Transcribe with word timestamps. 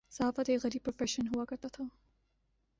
صحافت 0.09 0.49
ایک 0.49 0.59
غریب 0.63 0.83
پروفیشن 0.83 1.27
ہوا 1.27 1.45
کرتاتھا۔ 1.45 1.83